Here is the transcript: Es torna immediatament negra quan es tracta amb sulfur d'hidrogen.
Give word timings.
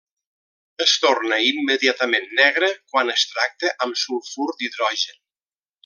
Es 0.85 0.93
torna 1.03 1.37
immediatament 1.49 2.25
negra 2.41 2.71
quan 2.95 3.13
es 3.17 3.27
tracta 3.35 3.75
amb 3.87 4.01
sulfur 4.07 4.49
d'hidrogen. 4.57 5.25